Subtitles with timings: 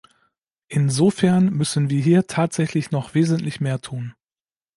[0.67, 4.15] Insofern müssen wir hier tatsächlich noch wesentlich mehr tun.